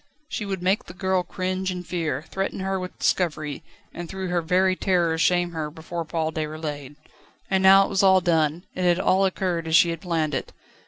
[0.27, 3.61] She would make the girl cringe and fear, threaten her with discovery,
[3.93, 6.95] and through her very terror shame her before Paul Déroulède.
[7.51, 10.53] And now it was all done; it had all occurred as she had planned it.